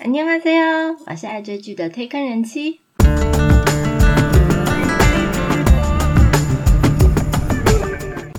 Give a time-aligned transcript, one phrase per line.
[0.00, 2.79] 안녕하세요，我是爱追剧的推坑人妻。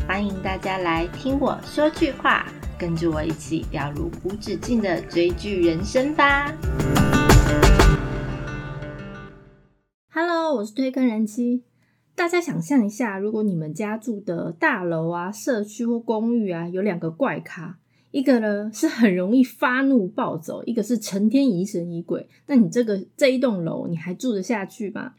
[0.06, 2.46] 欢迎大家来听我说句话，
[2.78, 6.52] 跟着我一起掉入无止境的追剧人生吧。
[10.12, 11.64] Hello，我是推坑人妻。
[12.14, 17.78] 大家想象一下，如果你们家住的大楼啊、社区或公寓啊，有两个怪咖，
[18.12, 25.14] 一个呢是很容易发怒暴走，一个是成天疑神疑鬼，那你这个这一栋楼你还住得下去吗？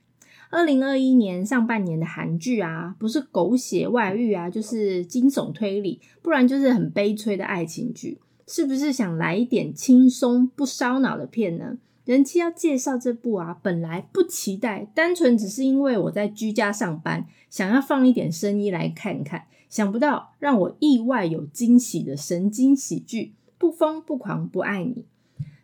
[0.52, 11.80] 二零二一年上半年的韩剧啊，不是狗血外遇啊，就是惊悚推理，不然就是很悲催的爱情剧，是不是想来一点轻松不烧脑的片呢？
[12.05, 25.05] 人气要介绍这部啊，本来不期待，单纯只是因为我在居家上班，想要放一点声音来看看，想不到让我意外有惊喜的神经喜剧，不疯不狂不爱你。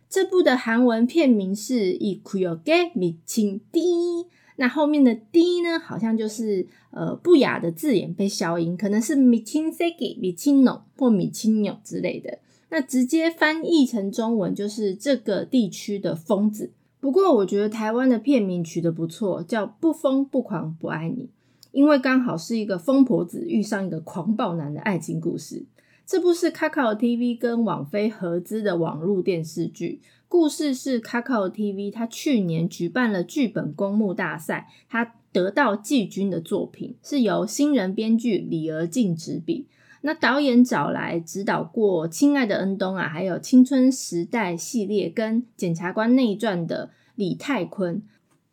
[0.07, 4.27] 这部的韩文片名是이쿠요게미친 D。
[4.57, 12.39] 那后面的 D 呢，好像就是呃不雅的字眼被消音，可能是米青 segi、米青浓或米青纽之类的。
[12.70, 16.70] 那直接翻译成中文就是这个地区的疯子。
[17.00, 21.28] 不过我觉得台湾的片名取得不错，叫不疯不狂不爱你，
[21.72, 25.64] 因为刚好是一个疯婆子遇上一个狂暴男的爱情故事。
[26.06, 30.00] 这部是 Kakao TV 跟网飞合资的网络电视剧。
[30.28, 39.66] 故事是 Kakao TV，他去年举办了剧本公募大赛，他得到季军的作品是由新人编剧李儿静执笔。
[40.02, 48.02] 那导演找来指导过《亲爱的恩东》啊，还有《青春时代》系列跟《检察官内传》的李泰坤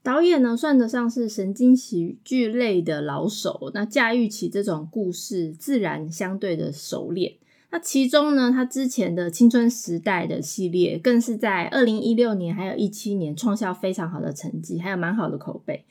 [0.04, 7.34] 导演呢，算得上是神经喜剧类的老手，那驾驭起这种故事自然相对的熟练。
[7.72, 15.86] 那其中呢，他之前的青春时代的系列，更是在二零一六年还有一七年创下非常好的成绩，还有蛮好的口碑。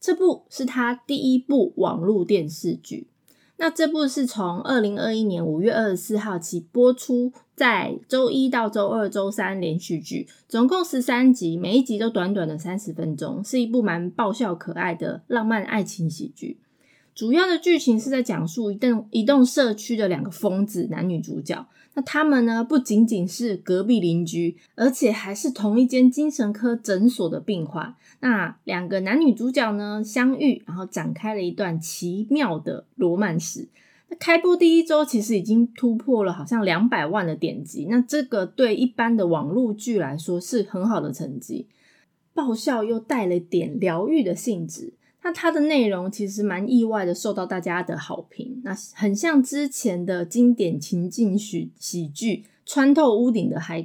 [0.00, 3.08] 这部是他第一部网络电视剧。
[3.58, 16.58] 那这部是从二零二一年五月二十四号起播出，在周一到周二、周三连续剧，总共十三集，每一集都短短的三十分钟，是一部蛮爆笑可爱的浪漫爱情喜剧。
[17.14, 21.66] 主要的剧情是在讲述一栋一栋社区的两个疯子男女主角。
[21.96, 27.94] 那他们呢，不仅仅是隔壁邻居，而且还是同一间精神科诊所的病患。
[28.20, 33.68] 那两个男女主角呢，相遇，然后展开了一段奇妙的罗曼史。
[34.08, 37.86] 那开播第一周，其实已经突破了好像两百万的点击。
[37.88, 41.66] 那这个对一般的网络剧来说是很好的成绩，
[42.34, 44.92] 爆笑又带了点疗愈的性质。
[45.26, 48.60] 那它的内容其实蛮意外的，受到大家的好评。
[48.62, 53.84] 那很像之前的经典情境喜喜剧《穿透屋顶的 Hiki》，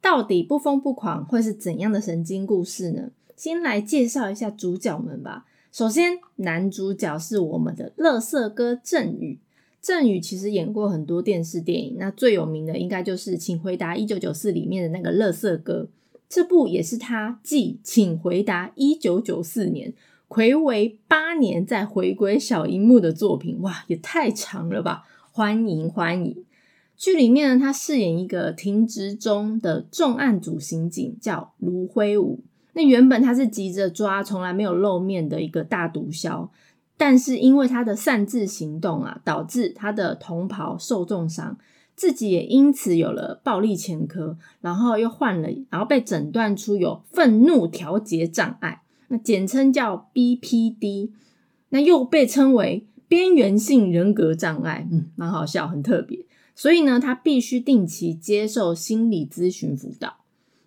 [0.00, 3.12] 到底不疯不狂会是怎样的神经故事呢？
[3.36, 5.46] 先来介绍一下主角们吧。
[5.70, 9.38] 首先，男主角是我们的乐色哥郑宇。
[9.80, 15.86] 郑宇其实演过很多电视电影，那最有名的应该就是《请回答一九九四》里面的那个乐色哥。
[16.28, 19.90] 这部也是他继《请回答一九九四年》。
[20.28, 25.04] 魁违八年再回归小荧幕的作品，哇，也太长了吧！
[25.30, 26.44] 欢迎欢迎。
[26.96, 32.40] 剧里面呢，他饰演一个停职中的重案组刑警，叫卢辉武。
[32.72, 36.48] 那原本他是急着抓从来没有露面的一个大毒枭，
[36.96, 41.58] 但是因为他的擅自行动啊，导致他的同袍受重伤，
[41.94, 48.82] 自己也因此有了暴力前科，然后又患了，然后被诊断出有愤怒调节障碍。
[49.08, 51.10] 那简称叫 BPD，
[51.70, 56.24] 那又被称为边缘性人格障碍，嗯，蛮好笑，很特别。
[56.54, 60.18] 所以呢，他必须定期接受心理咨询辅导。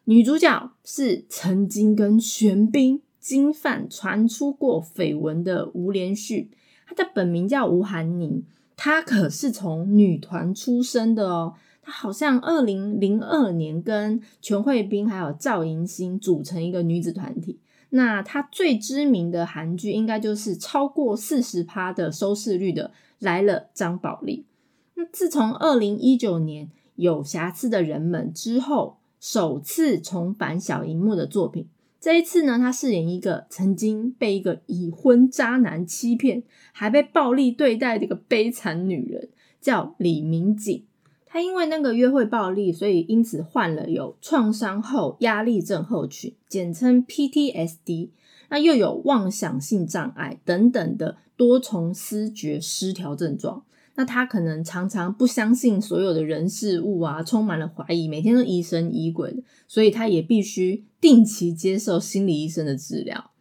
[0.04, 6.52] 女主角是曾经跟玄彬、金范传出过绯闻的吴连旭，
[6.86, 8.44] 她的本名叫吴涵宁，
[8.76, 11.56] 她可是从女团出身的哦。
[11.82, 17.60] 她好像二零零二年跟全慧彬还有赵银星组成一个女子团体。
[17.90, 22.90] 那他最知名的韩剧应该就是超过四十趴的收视率的
[23.20, 24.40] 《来了张宝莉》。
[24.96, 31.68] 那自从二零一九年有瑕疵的人们之后，首次重返小荧幕的作品。
[32.00, 39.30] 这一次呢，他饰演一个曾经被一个已婚渣男欺骗，还被暴力对待的一个悲惨女人，
[39.60, 40.84] 叫李明景。
[41.30, 48.10] 他因为那个约会暴力，所以因此患了有创伤后压力症候群，简称 PTSD。
[48.50, 53.64] 那又有妄想性障碍等等的多重思觉失调症状。
[53.96, 63.32] 那他可能常常不相信所有的人事物啊，充满了怀疑，每天都疑神疑鬼的，所以他也必须定期接受心理医生的治疗。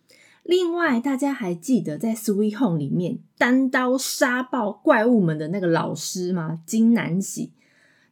[0.43, 6.61] 另外，大家还记得在《Sweet Home》里面单刀杀爆怪物们的那个老师吗？
[6.65, 7.53] 金南喜，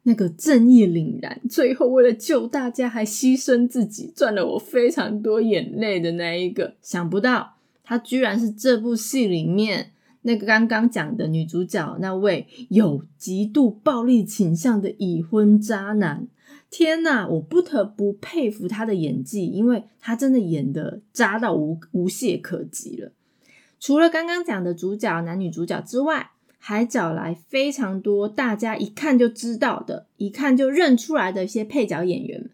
[0.07, 6.75] 那个正义凛然，最后为了救大家还牺牲自己，赚了我非常多眼泪的那一个。
[6.81, 9.91] 想不到他居然是这部戏里面
[10.21, 16.27] 那个刚刚讲的女主角那位有极度暴力倾向的已婚渣男。
[16.69, 23.11] 天呐，我不得不佩服他的演技，因为他真的演的渣到无无懈可击了。
[23.79, 26.31] 除了刚刚讲的主角男女主角之外，
[26.67, 32.49] 还找来非常多大家一看就知道的、一看就认出来的一些配角演员，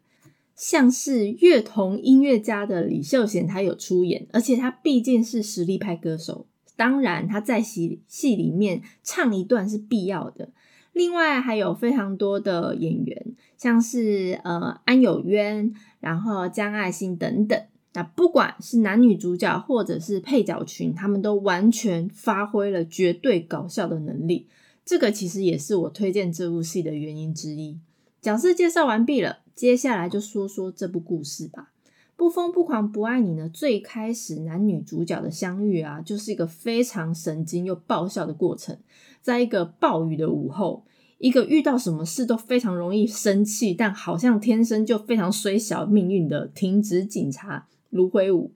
[0.53, 10.49] 像是乐童音乐家的李秀贤，他有出演，而且他毕竟是实力派歌手，当然他在戏戏里面唱一段是必要的。
[10.91, 13.25] 另外还有非常多的演员，
[13.57, 17.57] 像是呃安有渊，然后江爱新等等。
[17.93, 24.47] 那不管是男女主角或者是配角群，他们都完全发挥了绝对搞笑的能力。
[24.85, 27.77] 这个其实也是我推荐这部戏的原因之一。
[28.21, 31.71] 角色介绍完毕了，接下来就说说这部故事吧。
[32.15, 33.49] 不疯不狂不爱你呢？
[33.49, 38.77] 最开始男女主角的相遇啊，就是一个非常神经又爆笑的过程。
[39.21, 40.85] 在一个暴雨的午后，
[41.17, 48.51] 一个遇到什么事都非常容易生气，但好像天生就非常衰小命运的停职警察卢辉武，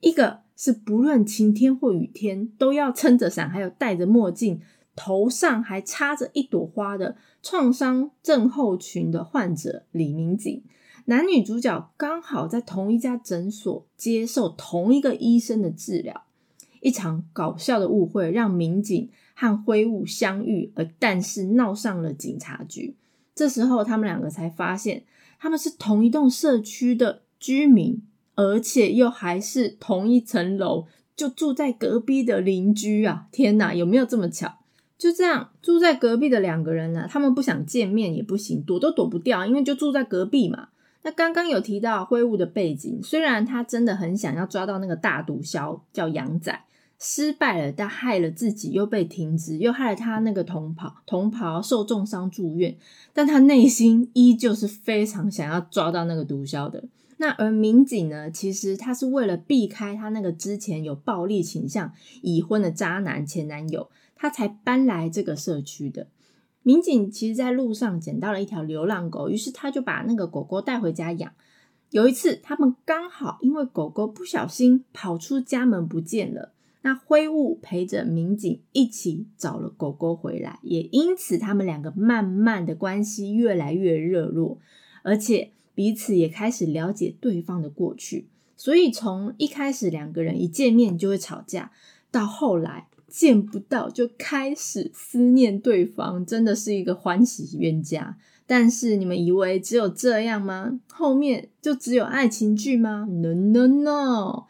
[0.00, 4.60] 一个是不论晴天或雨天都要撑着伞，还有戴着墨镜，
[4.94, 10.62] 头上还插着一朵花的创伤症候群的患者李明景。
[11.06, 16.24] 男女主角刚好在同一家诊所接受同一个医生的治疗，
[16.80, 22.96] 一场搞笑的误会让民警和灰雾相遇，而但是闹上了警察局。
[23.34, 25.04] 这时候他们两个才发现，
[25.38, 28.00] 他们是同一栋社区的居民，
[28.34, 33.26] 而且又还是同一层楼，就住在隔壁的邻居啊！
[33.30, 34.58] 天哪，有没有这么巧？
[34.96, 40.68] 就这样住在隔壁的两个人呢，他们不想见面也不行，躲都躲不掉，因为就住在隔壁嘛。
[41.02, 46.64] 那刚刚有提到灰雾的背景，虽然他真的很想要抓到那个大毒枭叫杨仔，
[46.98, 52.74] 失败了，但害了自己，又被停职，又害了他那个同袍同袍受重伤住院，
[53.12, 56.82] 但他内心依旧是非常想要抓到那个毒枭的。
[57.24, 61.90] 那而民警呢，其实他是为了避开他那个之前有暴力倾向、
[62.20, 66.08] 已婚的渣男前男友，他才搬来这个社区的。
[66.62, 71.32] 民警其实，在路上捡到了一条流浪狗，于是他就把那个狗狗带回家养。
[71.88, 84.58] 有一次，他们刚好因为狗狗不小心跑出家门不见了，那灰雾陪着民警一起找了狗狗回来，也因此他们两个慢慢的关系越来越热络，
[85.02, 88.28] 而且彼此也开始了解对方的过去。
[88.56, 91.72] 所以从一开始两个人一见面就会吵架，
[92.10, 92.88] 到后来。
[93.06, 98.18] 见不到就开始思念对方，真的是一个欢喜冤家。
[98.44, 100.80] 但是你们以为只有这样吗？
[100.88, 104.46] 后面就只有爱情剧吗？No No No！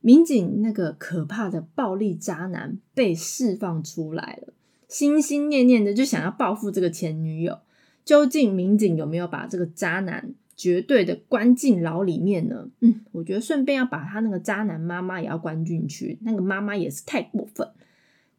[0.00, 4.52] 民警那个可怕的暴力渣男被释放出来了，
[4.86, 7.58] 心心念念的就想要报复这个前女友。
[8.04, 12.68] 究竟民警有没有把这个渣男绝对的关进牢里面呢？
[12.80, 17.68] 嗯，我觉得顺便要把他那个渣男妈妈也要关进去，那个妈妈也是太过分。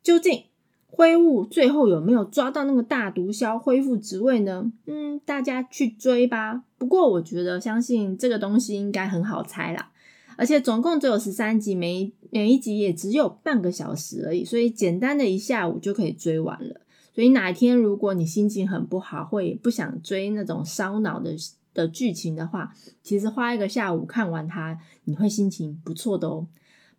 [0.01, 0.43] 究竟
[0.87, 4.71] 灰雾最后有没有抓到那个大毒枭恢复职位呢？
[4.85, 6.63] 嗯，大家去追吧。
[6.77, 9.91] 不过我觉得，相信这个东西应该很好猜啦。
[10.37, 16.81] 而且总共只有十三集，每每一集也只有半个小时而已，所以简单的一下午就可以追完了。
[17.13, 21.35] 所以哪一天如果你心情很不好，会不想追那种烧脑的
[21.75, 26.47] 的剧情的话，其实花一个下午看完它，你会心情不错的哦。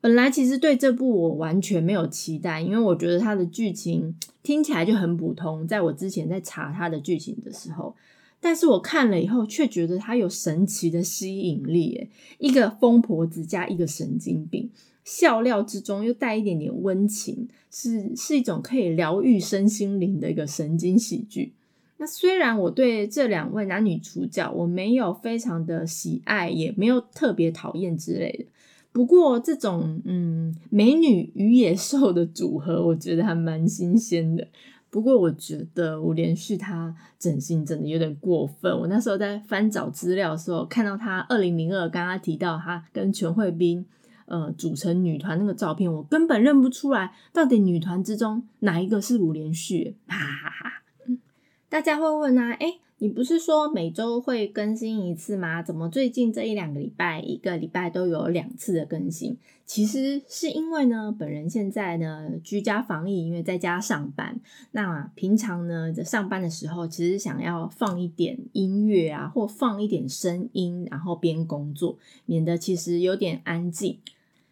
[0.00, 4.14] 本来其实对这部我完全没有期待，因为我觉得它的剧情
[4.45, 5.66] 听起来就很普通。
[5.66, 7.97] 在我之前在查它的剧情的时候，
[8.38, 12.09] 但是我看了以后却觉得它有神奇的吸引力。
[12.38, 14.71] 一个疯婆子加一个神经病，
[15.02, 21.54] 笑料之中又带一点点温情，是是一种可以疗愈身心灵的一个神经喜剧。
[21.98, 28.44] 那虽然我对这两位男女主角我没有非常的喜爱，也没有特别讨厌之类的。
[28.92, 34.46] 不过这种嗯美女与野兽的组合，我觉得还蛮新鲜的。
[34.88, 38.72] 不过我觉得吴连续他整形真的有点过分。
[38.78, 43.84] 我那时候在翻找资料的时候，看到他二零零二刚刚提到他跟全慧斌
[44.26, 50.82] 呃组成女团那个照片，我根本认不出来到底女团之中哪一个是吴连续，哈哈哈。
[51.76, 52.78] 大家会问啊，哎。
[52.99, 55.62] 你不是说每周会更新一次吗？
[55.62, 59.37] 怎么最近这一两个礼拜，一个礼拜都有两次的更新？
[59.66, 64.40] 其实是因为呢，本人现在呢居家防疫，因为在家上班。
[64.71, 73.99] 那平常呢在上班的时候，其实想要放一点音乐啊，或放一点声音，然后边工作，免得其实有点安静。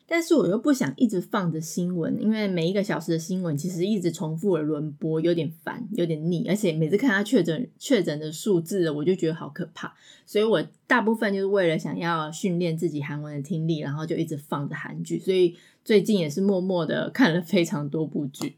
[0.07, 9.95] 但是我又不想一直放着新闻，因为每一个小时的新闻其实一直重复的轮播，有点烦，有点腻，而且每次看他确诊确诊的数字，我就觉得好可怕。
[10.27, 15.19] 所以我大部分就是为了想要训练自己韩文的听力，然后就一直放着韩剧。
[15.19, 18.57] 所以最近也是默默的看了非常多部剧。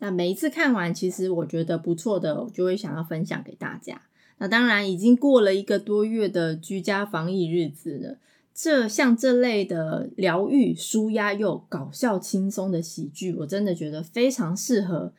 [0.00, 4.02] 那每一次看完，其实我觉得不错的，我就会想要分享给大家。
[4.38, 8.18] 那当然已经过了一个多月的居家防疫日子了。
[8.58, 15.12] 这像这类的疗愈、舒压又搞笑、轻松的喜剧，我真的觉得非常适合。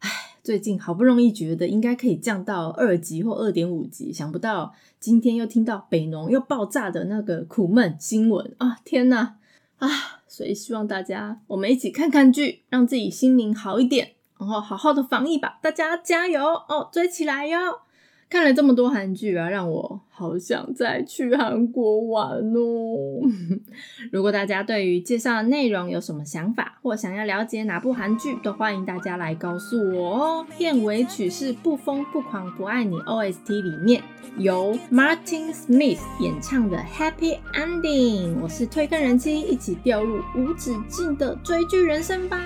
[0.00, 0.10] 唉，
[0.42, 8.78] 最近好不容易觉得应该可以降到二级或二点五级，想不到今天又听到北农又爆炸的那个苦闷新闻啊！
[8.84, 9.36] 天哪
[9.78, 9.88] 啊！
[10.26, 15.60] 所以希望大家我们一起看看剧，让自己心灵好一点，然后好好的防疫吧！
[15.62, 17.82] 大家加油哦，追起来哟！
[18.30, 23.20] 看了这么多韩剧啊，让我好想再去韩国玩哦！
[24.12, 30.46] 如果大家对于介绍的内容有什么想法，或想要了解哪部韩剧，都欢迎大家来告诉我哦。
[30.56, 34.00] 片尾曲是《不疯不狂不爱你》OST 里面
[34.38, 38.36] 由 Martin Smith 演唱的《Happy Ending》。
[38.40, 42.38] 我是推更人妻，一起掉入无止境的追剧人生吧！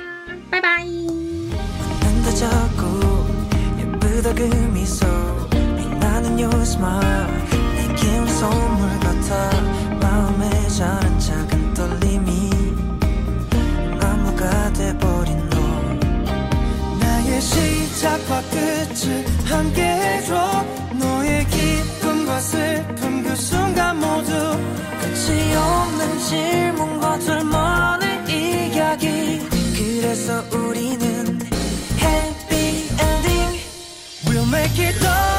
[0.51, 0.83] 拜拜。
[6.25, 7.01] 나는 요스마
[7.77, 9.51] 내게 온 선물 같아.
[10.01, 12.51] 마음에 자른 작은 떨림이
[14.01, 15.59] 나무가 돼버린 너.
[16.99, 20.65] 나의 시작과 끝을 함께 해줘.
[20.95, 24.33] 너의 기쁨과 슬픔 그 순간 모두
[25.01, 29.47] 끝이 없는 질문과 둘만의 이야기.
[29.77, 31.39] 그래서 우리는
[32.01, 33.61] Happy Ending.
[34.27, 35.34] We'll make it all